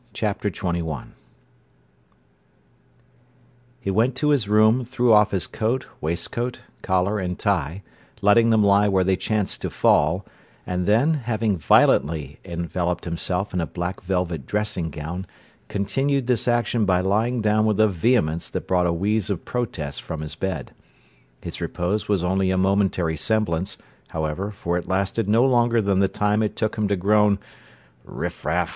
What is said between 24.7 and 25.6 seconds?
it lasted no